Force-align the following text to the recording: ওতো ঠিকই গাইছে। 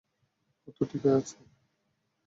ওতো 0.67 0.83
ঠিকই 0.89 0.99
গাইছে। 1.05 1.35